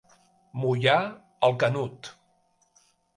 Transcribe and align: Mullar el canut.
Mullar 0.61 0.95
el 1.49 1.53
canut. 1.65 2.09